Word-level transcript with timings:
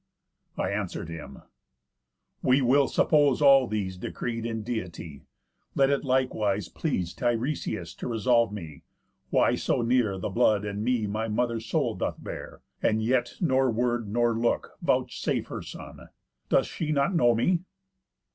I 0.57 0.71
answer'd 0.71 1.09
him: 1.09 1.43
'We 2.41 2.63
will 2.63 2.87
suppose 2.87 3.39
all 3.39 3.67
these 3.67 3.97
Decreed 3.97 4.47
in 4.47 4.63
Deity; 4.63 5.21
let 5.75 5.91
it 5.91 6.03
likewise 6.03 6.69
please 6.69 7.13
Tiresias 7.13 7.93
to 7.97 8.07
resolve 8.07 8.51
me, 8.51 8.81
why 9.29 9.53
so 9.53 9.83
near 9.83 10.17
The 10.17 10.29
blood 10.31 10.65
and 10.65 10.83
me 10.83 11.05
my 11.05 11.27
mother's 11.27 11.67
soul 11.67 11.93
doth 11.93 12.15
bear, 12.17 12.63
And 12.81 13.03
yet 13.03 13.33
nor 13.41 13.69
word, 13.69 14.09
nor 14.09 14.33
look, 14.33 14.71
vouchsafe 14.81 15.49
her 15.49 15.61
son? 15.61 16.09
Doth 16.49 16.65
she 16.65 16.91
not 16.91 17.13
know 17.13 17.35
me? 17.35 17.59